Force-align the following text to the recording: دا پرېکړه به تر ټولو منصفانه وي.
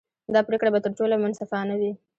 دا 0.33 0.39
پرېکړه 0.47 0.69
به 0.73 0.79
تر 0.85 0.91
ټولو 0.97 1.13
منصفانه 1.23 1.75
وي. 1.79 1.91